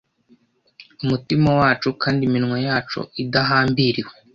Umutima 1.03 1.49
wacu, 1.59 1.89
kandi 2.01 2.21
iminwa 2.27 2.57
yacu 2.67 2.99
idahambiriwe; 3.21 4.11